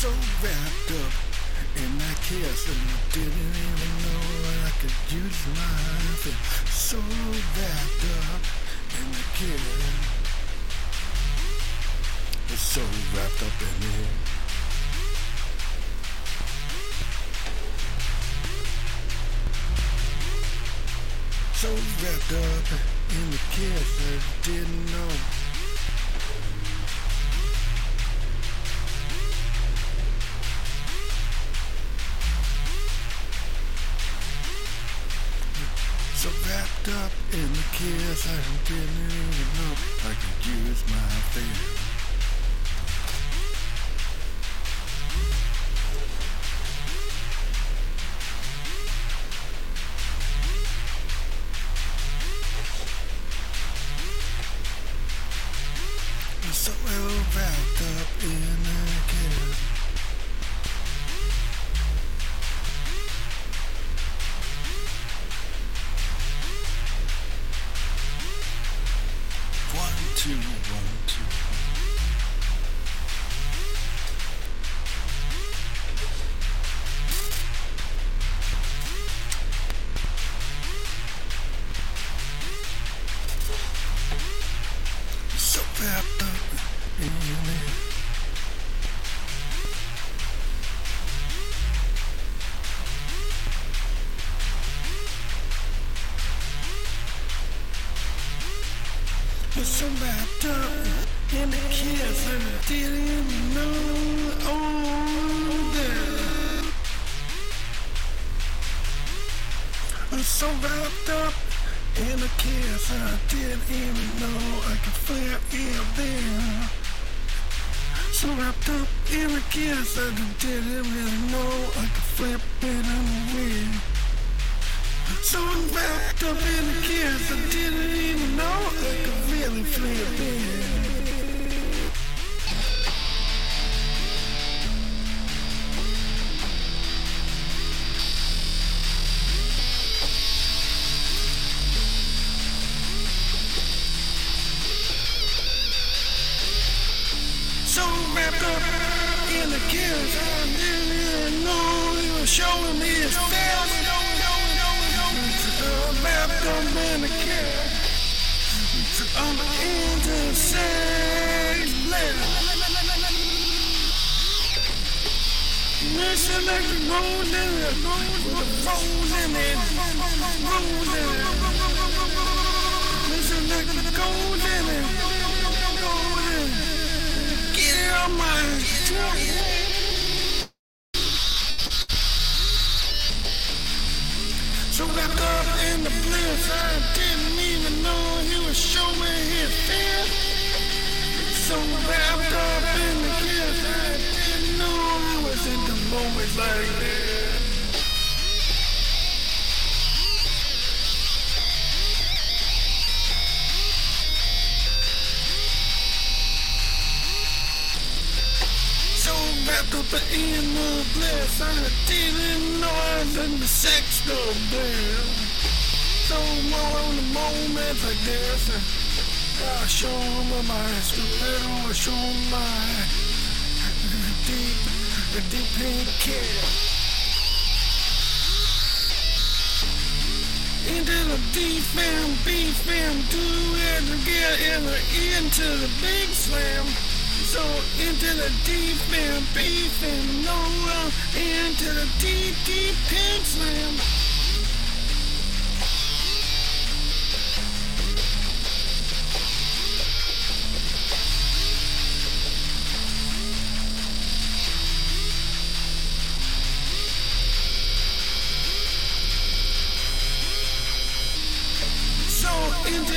[0.00, 1.12] so wrapped up
[1.76, 4.24] in that kiss and I didn't even know
[4.64, 5.76] I could use my
[6.08, 6.24] life.
[6.24, 8.42] And so wrapped up
[8.96, 9.60] in the kiss.
[12.56, 12.80] So
[13.12, 14.08] wrapped up in it.
[21.52, 21.68] So
[22.00, 22.68] wrapped up
[23.18, 25.39] in the kiss, I didn't know.
[36.88, 38.26] up in the kiss.
[38.26, 40.06] I hope you're new enough.
[40.06, 41.89] I could use my face.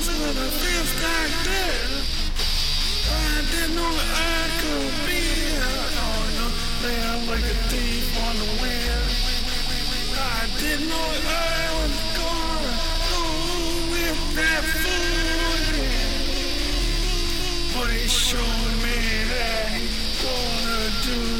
[0.00, 0.02] I
[3.52, 5.60] didn't know that I could be here.
[6.00, 6.46] Oh, no,
[7.30, 9.04] like a thief on the wind.
[10.16, 12.72] I didn't know that I was gone.
[13.12, 16.16] Oh, with that fool again.
[17.74, 18.96] But he showed me
[19.28, 21.39] that he's gonna do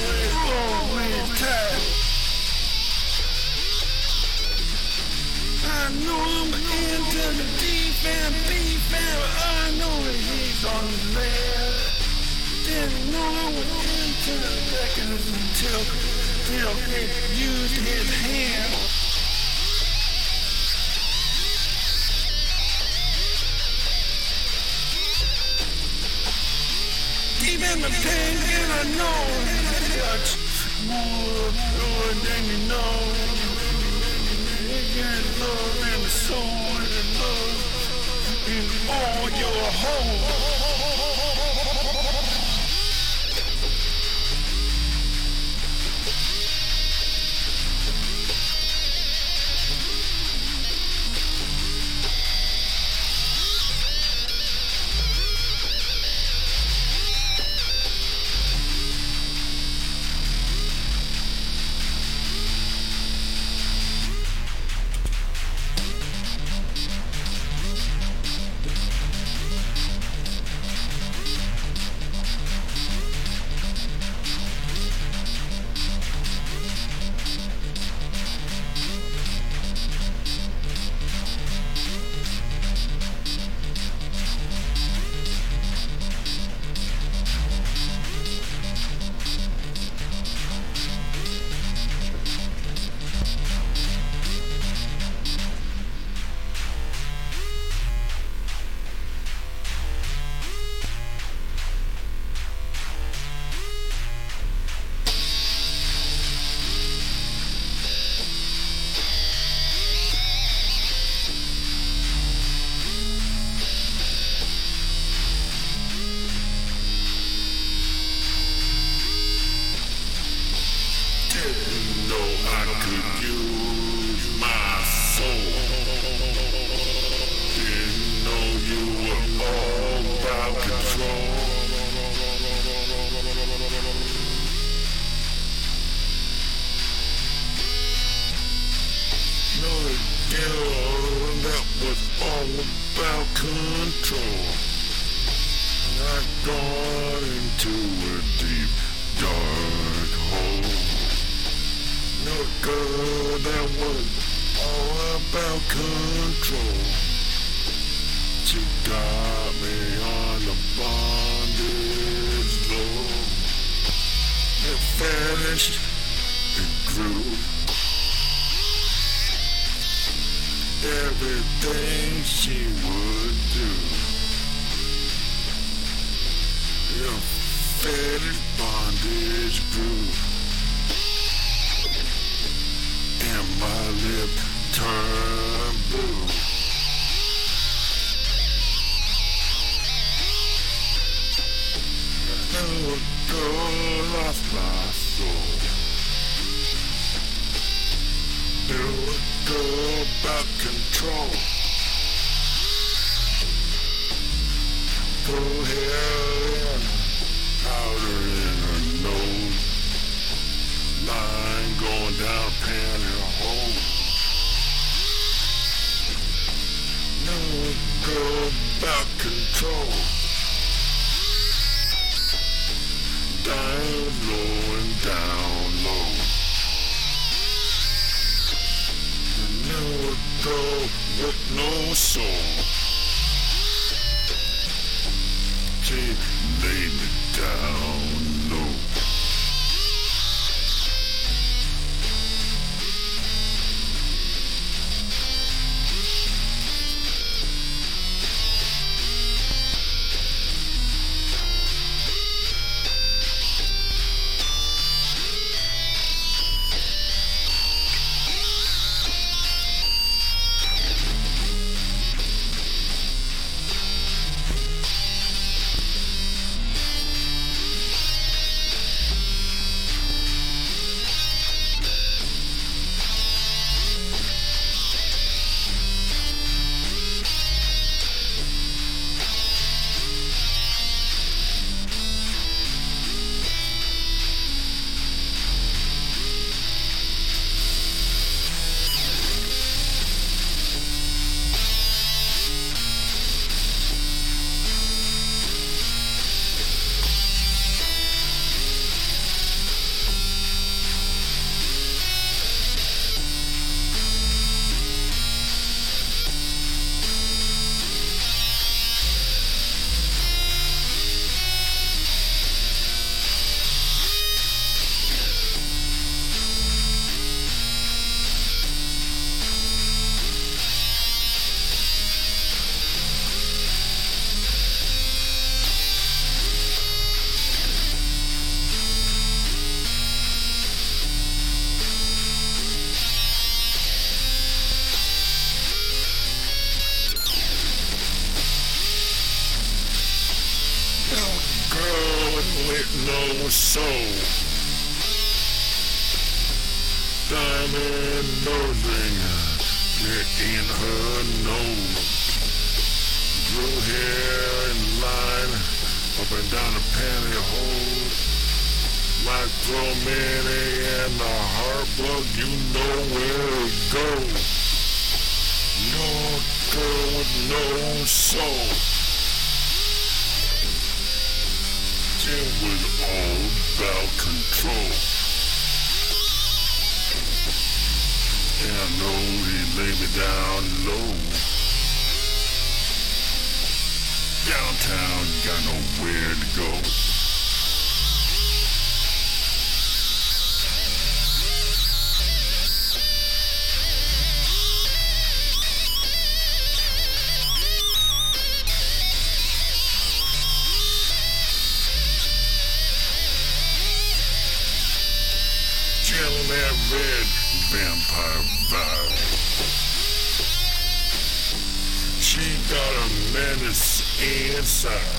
[414.83, 415.10] inside.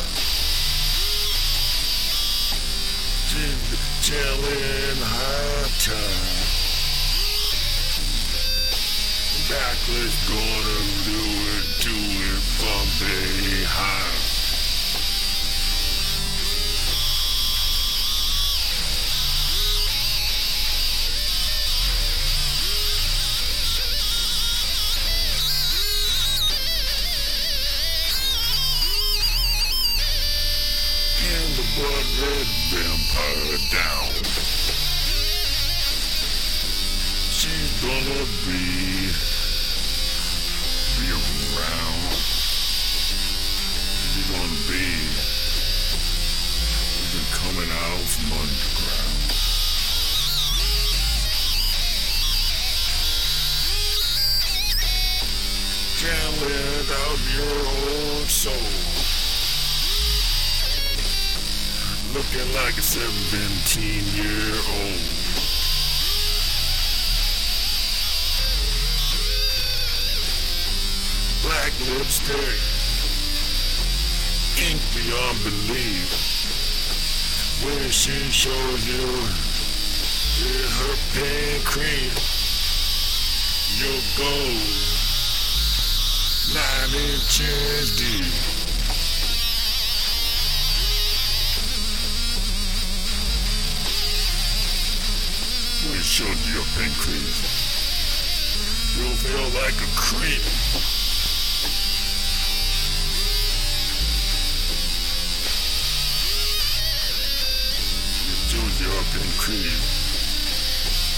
[109.14, 109.80] Your cream.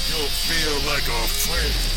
[0.09, 1.94] You'll feel like a friend.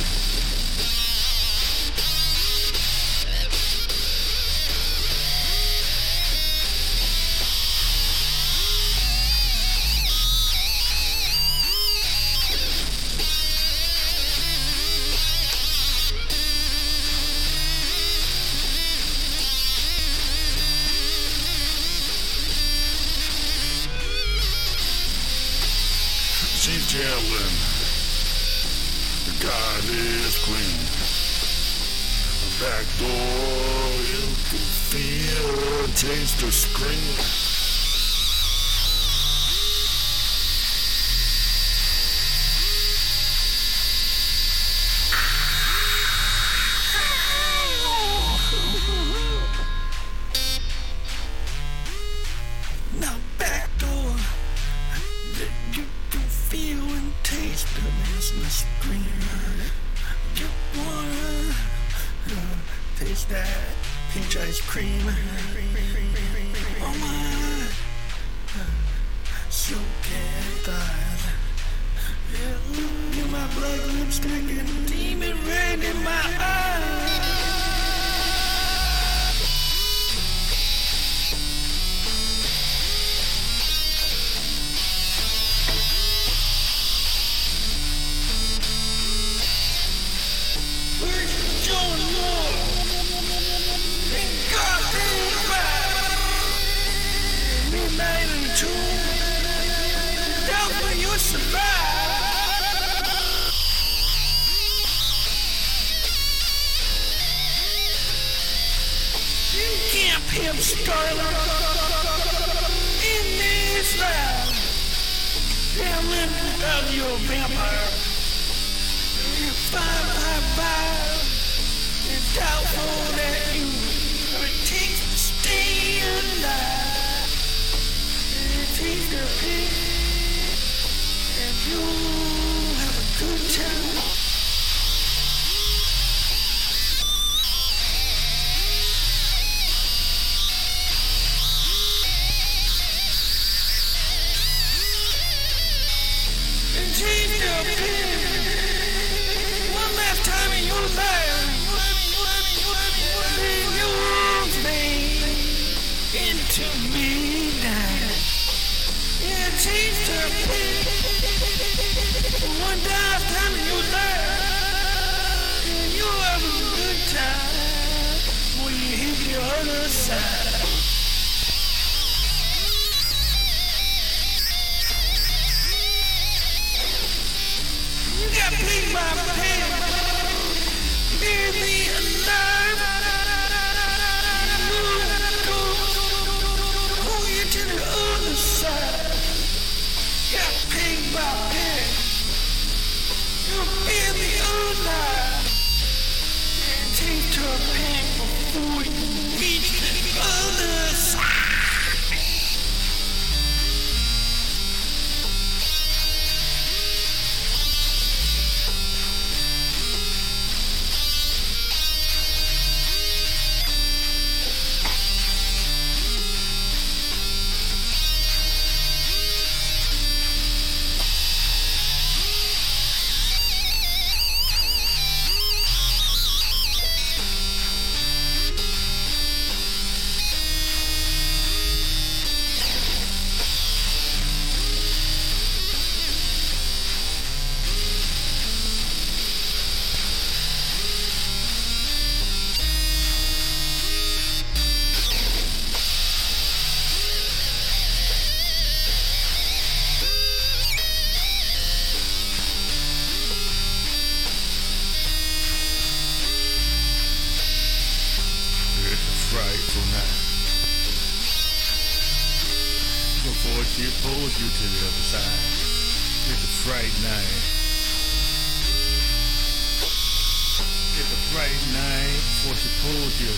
[272.47, 273.33] Before she pulls you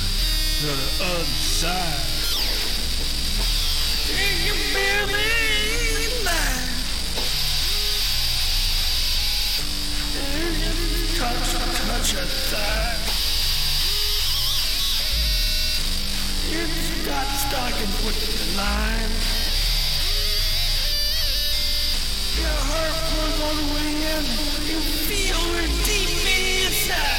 [0.60, 2.06] to the other side.
[4.12, 4.54] And you
[6.26, 6.68] lie.
[10.16, 10.74] And you
[11.18, 11.50] touch,
[11.88, 12.98] touch her thigh.
[16.52, 19.14] It's got stuck and put the line.
[22.38, 24.24] Your heart pulls all the way in.
[24.70, 26.14] You feel her deep
[26.66, 27.19] inside.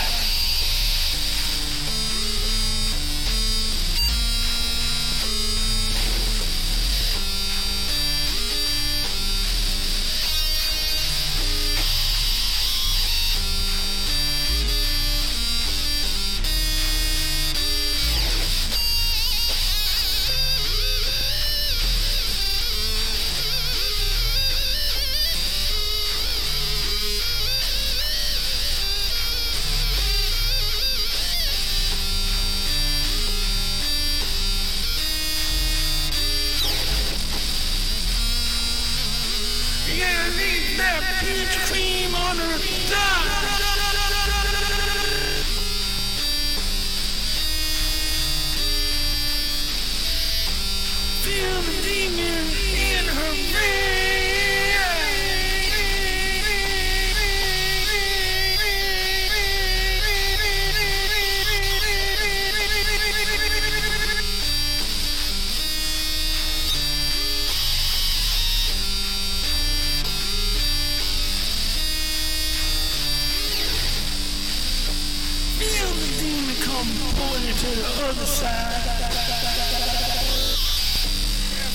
[76.80, 78.82] Come pulling you to the other side.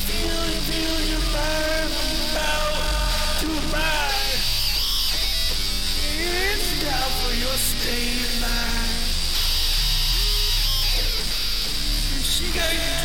[0.07, 1.91] Feel you, feel your mind
[2.31, 4.39] about to abide.
[6.17, 9.03] It's down for your state mind.
[12.25, 13.04] She got you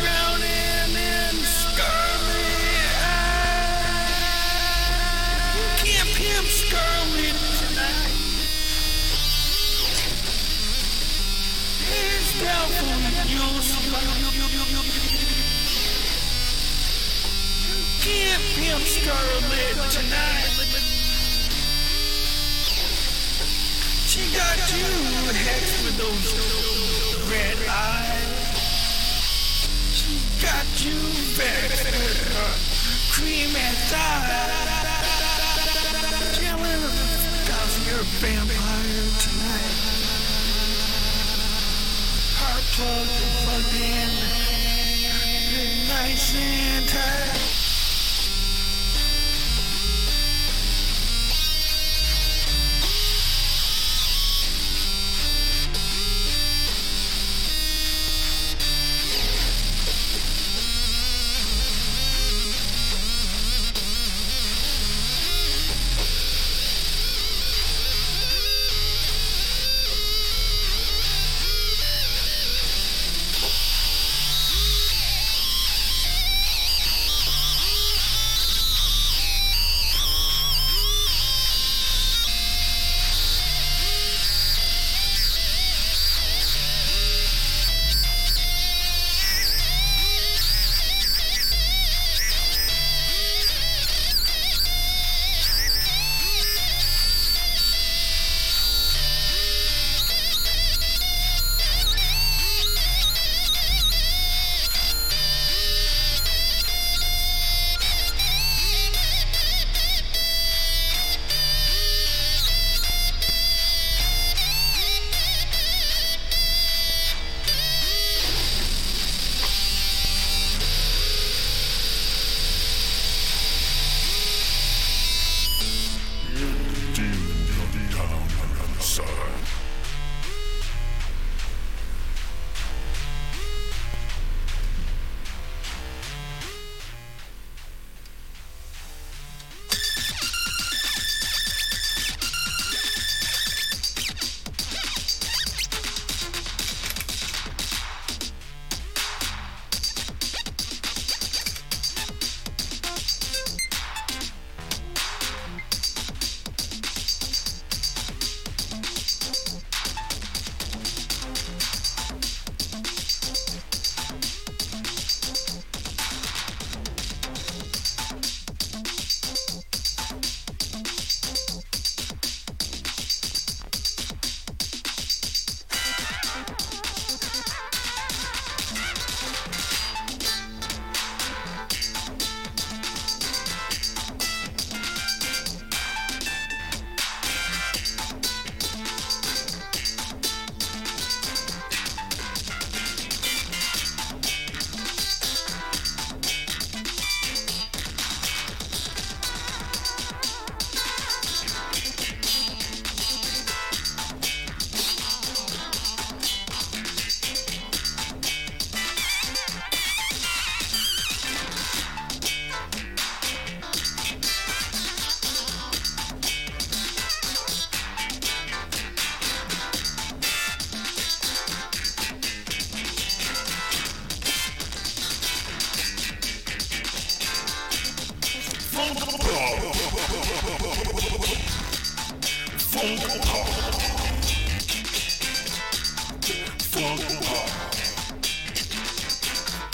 [18.91, 20.51] Scarlet tonight.
[24.05, 24.89] She got you
[25.85, 26.33] with those
[27.31, 28.51] red eyes.
[29.93, 30.97] She got you
[31.37, 32.51] vexed her
[33.13, 34.61] creamy thighs.
[38.19, 39.80] Vampire tonight.
[42.73, 44.09] Plugged in.
[45.89, 47.50] Nice and tight.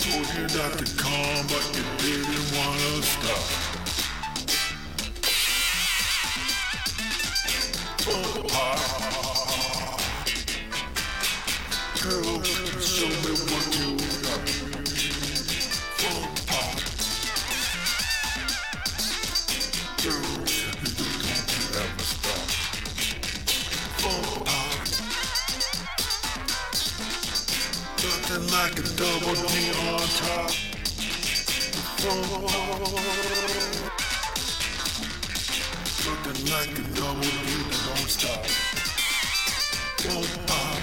[0.09, 3.45] Told you not to come, but you didn't wanna stop.
[8.07, 8.77] Oh, ah.
[12.01, 12.41] Girl,
[12.79, 13.89] show me what you
[14.23, 14.43] got.
[20.03, 20.31] Girl,
[20.97, 22.47] don't ever stop.
[28.51, 30.67] Like a double neon talk
[36.49, 37.27] like a double D
[37.67, 38.43] that don't stop.
[40.03, 40.81] Don't pop.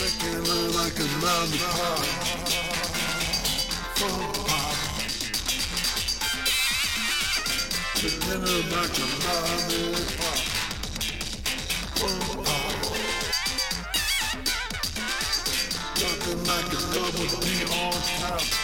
[0.00, 2.04] Making it like a lollipop.
[3.96, 4.76] Full pop.
[7.98, 10.53] Pretending like a lollipop.
[16.96, 18.63] love with me all time.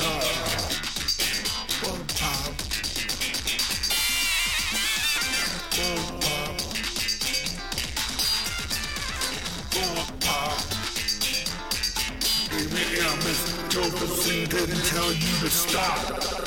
[14.67, 16.40] didn't tell you to stop.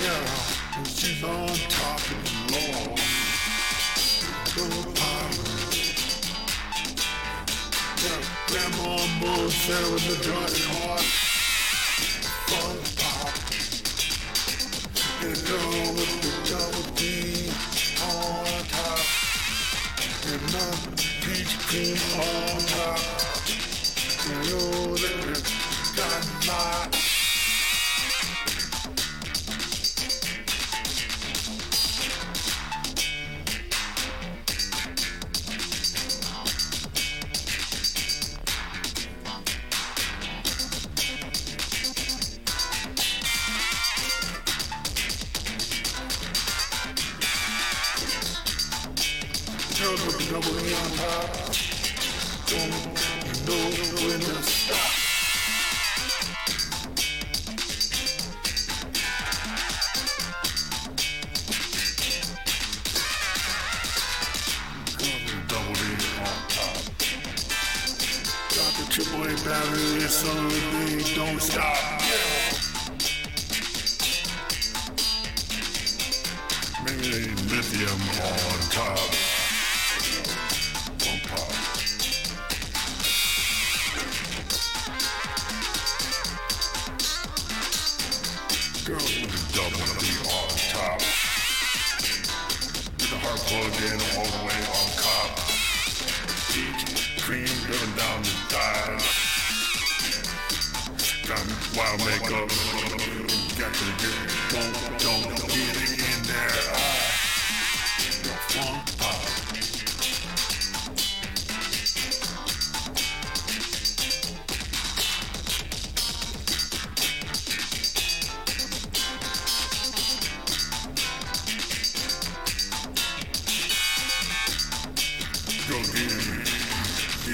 [0.00, 2.96] Sierra, and she's on top of the law.
[4.54, 4.80] Girl
[8.48, 11.29] grandma Moon said a joint heart.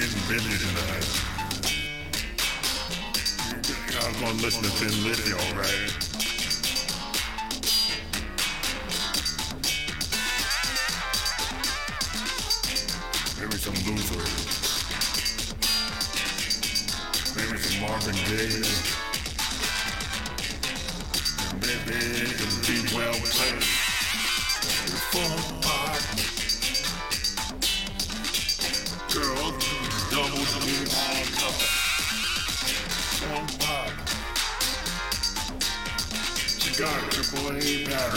[0.07, 1.05] Thin Lizzy tonight.
[4.05, 5.91] I'm gonna listen to Thin Lizzy, alright.
[13.39, 14.23] Maybe some Luther.
[17.35, 19.06] Maybe some Marvin Gaye.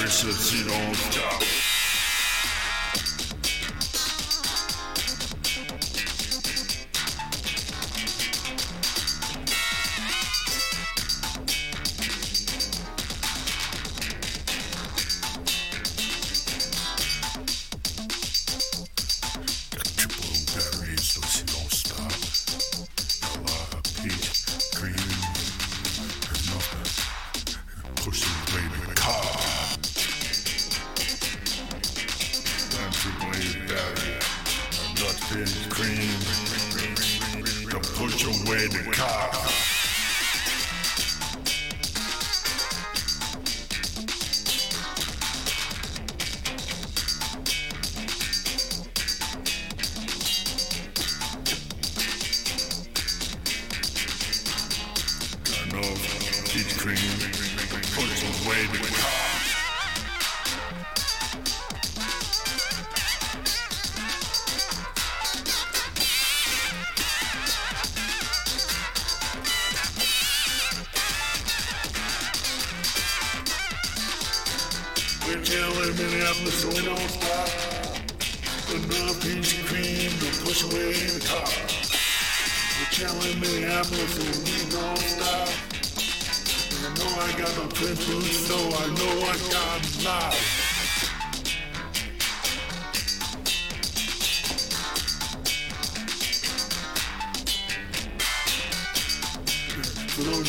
[0.01, 1.70] Chris sits it on top.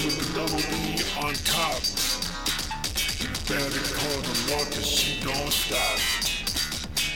[0.03, 1.81] with a double B on top.
[3.21, 5.99] You better call the law cause she don't stop.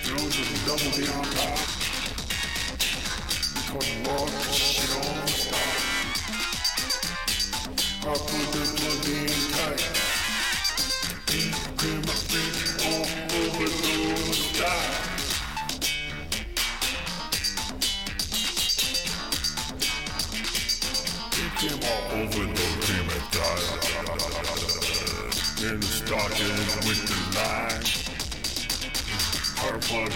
[0.06, 1.60] Those with a double B on top.
[3.56, 5.86] You call the law cause she don't stop.
[8.02, 10.05] I put the plug in tight.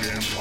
[0.09, 0.38] damn.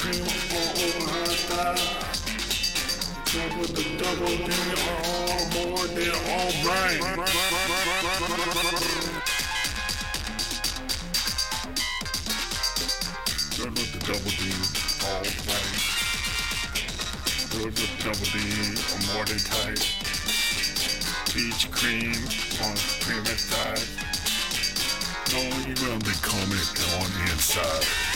[0.00, 0.24] Peach, cream
[0.56, 1.76] all over her thigh.
[3.26, 4.48] Drunk with the double D,
[4.88, 7.00] all more than alright.
[13.60, 14.42] With the double D,
[15.04, 15.68] alright.
[17.50, 18.36] Drunk with double D,
[18.88, 19.84] I'm more than tight.
[21.34, 22.16] Peach cream
[22.64, 23.84] on cream inside.
[25.32, 28.09] No, you will be coming on the inside.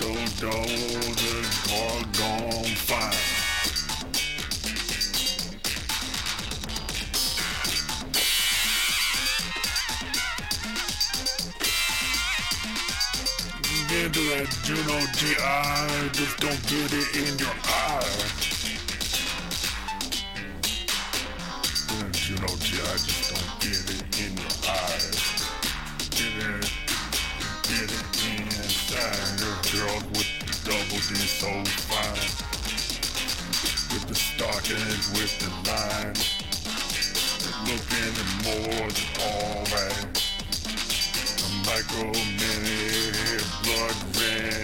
[0.00, 1.44] Look so dull, the
[2.18, 3.40] gone fine.
[13.92, 18.00] into that Juno GI, just don't get it in your eye.
[21.88, 25.44] That Juno GI, just don't get it in your eyes.
[26.10, 26.72] Get it,
[27.64, 28.04] get it
[28.38, 29.40] inside.
[29.40, 31.48] Your girl with the double D so
[31.88, 32.28] fine.
[33.92, 36.16] With the stockings, with the line.
[37.64, 38.14] Looking
[38.44, 40.10] more than alright
[41.66, 42.80] micro mini
[43.62, 44.59] blood red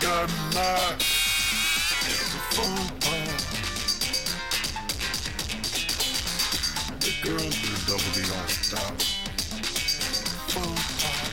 [0.00, 0.30] got
[2.54, 3.26] phone.
[7.00, 8.94] The girls the double D stop.
[10.52, 11.26] Phone call.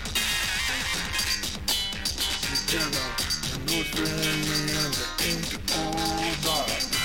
[2.66, 3.06] Together,
[3.44, 5.52] I know it's been a minute, ain't
[6.48, 7.01] all.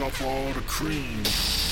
[0.00, 1.63] Off all the cream.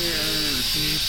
[0.04, 1.04] Yeah, deep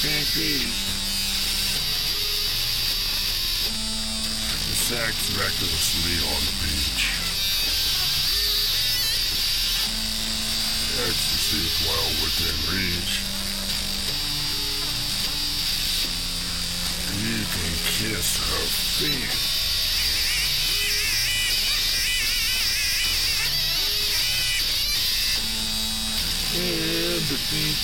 [4.73, 7.05] sex recklessly on the beach.
[11.09, 13.30] Ecstasy well within reach.
[17.21, 18.66] You can kiss her
[18.97, 19.33] feet.
[26.57, 27.81] In the pit.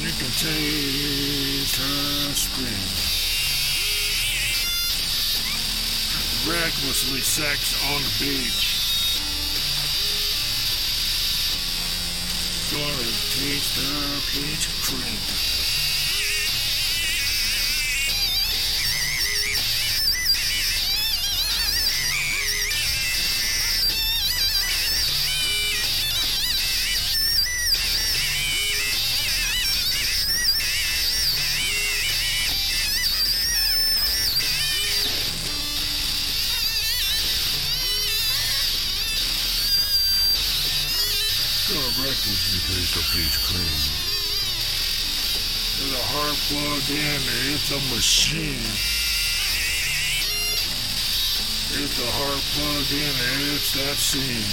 [0.00, 2.84] You can taste her scream.
[6.48, 8.69] Recklessly sex on the beach.
[12.70, 15.49] Gonna taste her peach cream.
[47.72, 48.58] A machine.
[51.72, 54.50] It's a heart plug in, and it's that scene.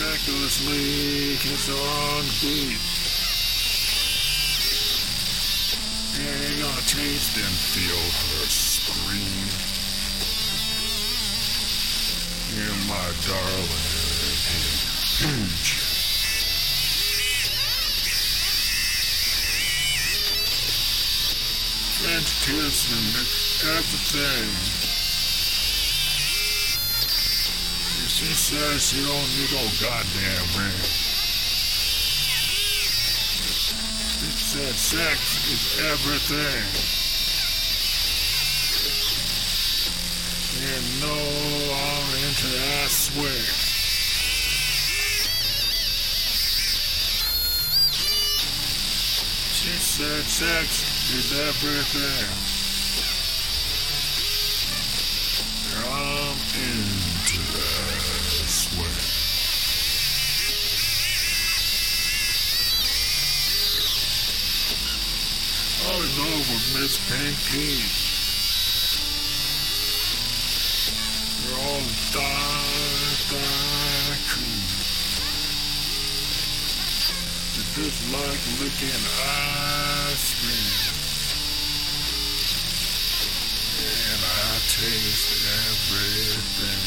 [0.00, 2.90] Recklessly kiss her on the beach.
[6.18, 9.46] Yeah, you're gonna taste and feel her scream.
[12.58, 13.70] You're my darling.
[15.20, 15.79] Huge.
[22.40, 22.96] Kissing,
[23.68, 24.48] everything.
[28.08, 30.80] She says she don't need no goddamn ring.
[34.16, 35.20] She said sex
[35.52, 36.64] is everything.
[40.72, 43.46] And no, I'm into that swing.
[49.52, 52.28] She said sex is everything.
[55.90, 59.00] I'm into that swing.
[65.82, 67.82] Oh, I'm in love with Miss Pinky.
[71.42, 74.62] You're all dark, dark cream.
[77.56, 79.04] It's just like licking
[80.12, 80.59] ice cream.
[84.80, 86.80] Taste everything.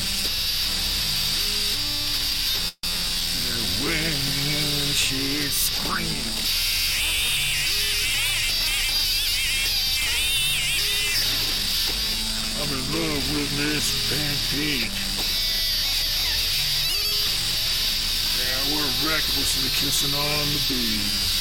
[4.96, 6.50] She screams,
[12.58, 14.98] I'm in love with Miss Pancake.
[18.72, 21.34] We're recklessly kissing on the beach.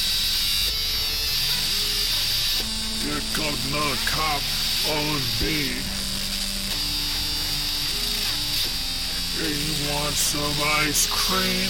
[3.35, 4.43] Another cop
[4.91, 5.92] on beat.
[9.43, 10.55] Hey, you want some
[10.87, 11.67] ice cream?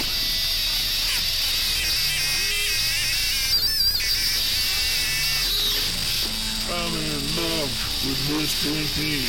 [6.70, 7.74] I'm in love
[8.06, 9.26] with Miss Pinky.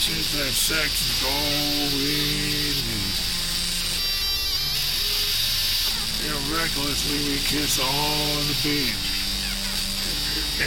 [0.00, 1.22] She said sex is
[1.94, 2.76] need.
[6.28, 8.92] And recklessly we kiss on the beach.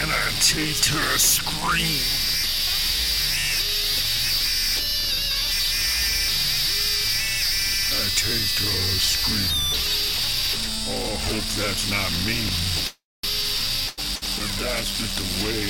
[0.02, 2.27] And I taste her scream.
[8.18, 9.54] Take a scream.
[10.90, 12.50] Oh, hope that's not mean.
[13.22, 15.62] But that's just the way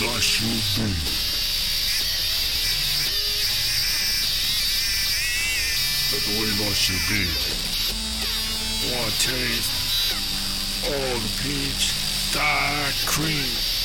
[0.00, 0.88] lust should be.
[6.08, 7.24] That's the way lust should be.
[8.96, 9.72] Want taste
[10.86, 11.92] all the peach
[12.32, 13.79] dye cream.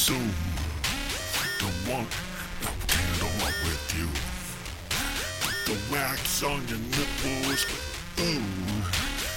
[0.00, 0.32] Consume.
[1.58, 2.08] Don't want
[2.62, 3.28] no candle
[3.68, 4.08] with you.
[5.68, 7.66] The wax on your nipples.
[8.20, 8.40] Ooh.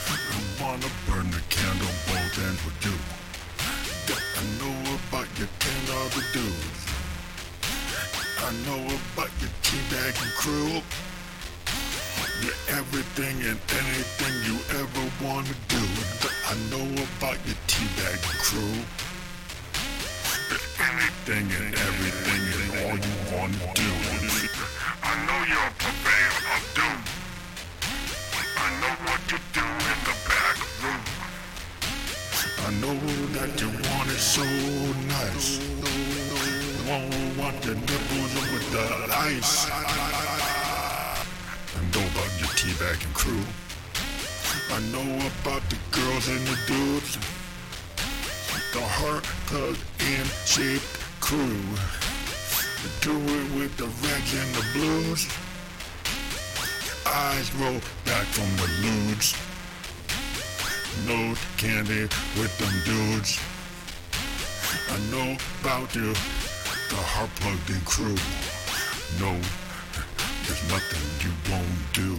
[0.08, 2.96] I wanna burn the candle both ends with you.
[4.16, 6.82] I know about your ten other dudes.
[8.40, 10.82] I know about your teabagging crew.
[12.42, 15.84] You're everything and anything you ever wanna do.
[16.48, 16.88] I know
[17.18, 19.13] about your teabagging crew.
[21.04, 23.92] Anything and everything and all you wanna do.
[25.04, 27.00] I know you're a purveyor of doom.
[28.56, 31.04] I know what you do in the back room.
[32.64, 32.96] I know
[33.36, 34.46] that you want it so
[35.12, 35.60] nice.
[36.88, 39.68] Won't want the nipples with the ice.
[39.70, 39.76] I
[41.92, 43.44] know about your teabagging crew.
[44.72, 47.18] I know about the girls and the dudes.
[48.74, 51.62] The heart plug in shaped crew.
[53.02, 55.30] Do it with the reds and the blues.
[57.06, 59.38] Eyes roll back from the ludes.
[61.06, 63.38] No candy with them dudes.
[64.90, 66.12] I know about you,
[66.90, 68.18] the heart plugged in crew.
[69.22, 69.38] No,
[70.48, 72.18] there's nothing you won't do.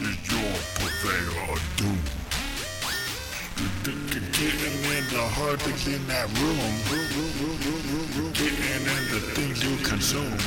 [0.00, 2.19] You're your purveyor of doom.
[3.84, 6.72] Getting in the heart that's in that room.
[8.32, 10.38] Getting in the things you consume.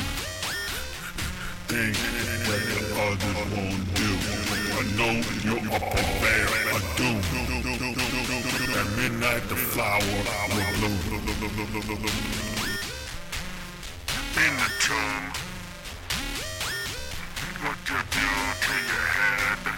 [1.70, 1.98] Things
[2.48, 4.10] that the others won't do.
[4.74, 5.14] I know
[5.46, 7.22] you're a purveyor of doom.
[8.74, 10.02] At midnight the flower
[10.50, 10.98] will bloom.
[14.38, 15.26] In the tomb.
[17.62, 18.28] What you do
[18.62, 19.73] to your head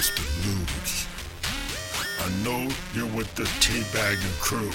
[0.00, 1.06] maybe it's.
[2.24, 4.72] I know you're with the teabagging crew.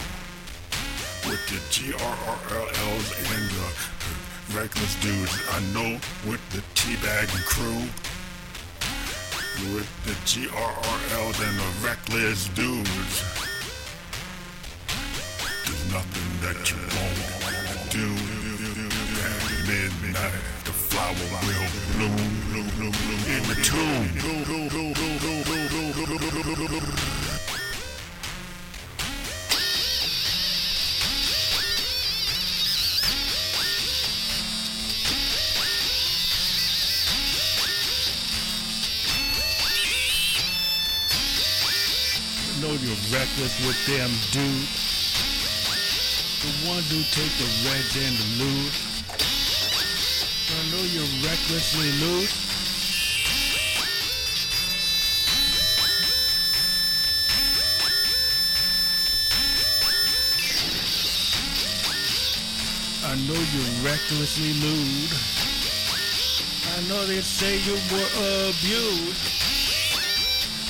[1.26, 5.42] With the GRRLs and the reckless dudes.
[5.50, 5.98] I know
[6.30, 7.90] with the teabagging crew.
[9.74, 13.24] With the GRRLs and the reckless dudes.
[15.66, 18.10] There's nothing that you won't do.
[19.26, 20.65] At midnight,
[20.96, 22.16] flower will bloom,
[23.28, 24.06] in the tomb.
[42.62, 44.86] Know you're reckless with them dudes.
[46.42, 48.95] The ones who take the reds and the loose.
[50.86, 52.32] You're recklessly loose.
[63.04, 65.10] I know you're recklessly lewd.
[66.78, 69.26] I know they say you were abused.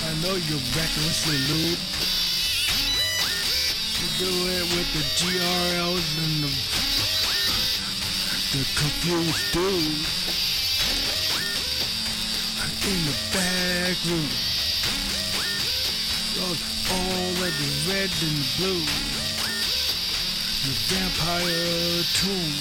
[0.05, 1.79] I know you're recklessly lewd.
[3.99, 6.74] You do it with the GRLs and the,
[8.57, 10.11] the confused dudes.
[12.87, 14.29] In the back room.
[16.35, 18.85] Those all of the red and blue.
[20.63, 22.55] The vampire tomb.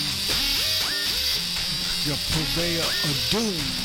[2.07, 3.84] Your purveyor of doom.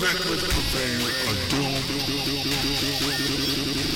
[0.00, 1.74] Reckless purveyor of doom.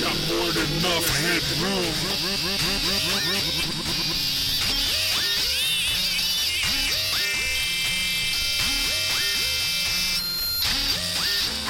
[0.00, 1.94] Got more than enough headroom.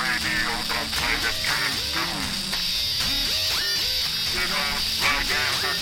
[0.00, 1.76] Radio don't play the kind
[4.48, 4.80] know,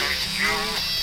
[0.01, 1.00] like you.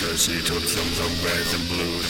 [0.00, 2.06] Cause she took some some reds and blues.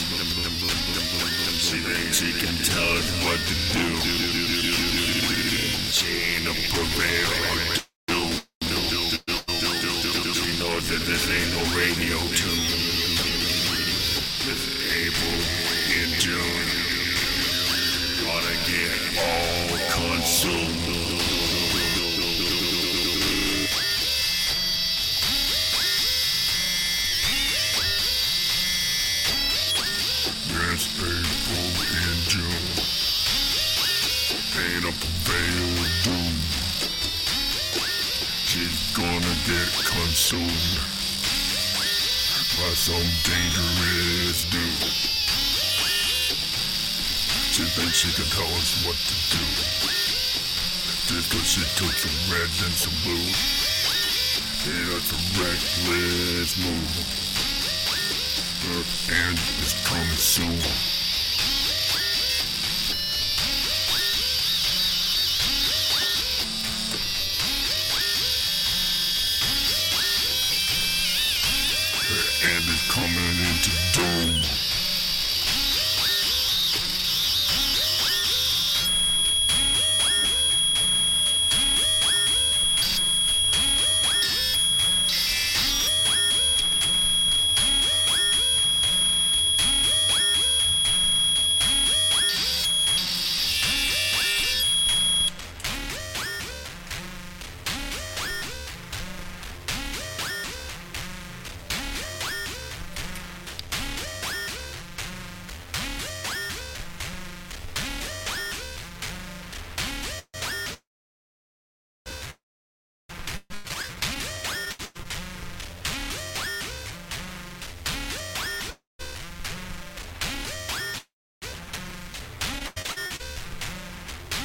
[1.58, 3.86] She thinks she can tell us what to do.
[5.90, 7.82] She ain't a purveyor.
[10.38, 12.70] She knows that this ain't no radio tune.
[14.46, 14.62] This
[15.04, 15.40] April
[15.98, 16.66] in June.
[18.22, 19.59] Gonna get all
[42.80, 42.94] some
[43.28, 44.88] dangerous dude.
[47.52, 49.44] She thinks she can tell us what to do.
[51.12, 53.36] Just cause she took some reds and some blues.
[54.64, 56.96] Yeah, it's a reckless move.
[58.64, 58.80] Her
[59.28, 60.99] end is coming soon.
[73.62, 74.39] to do.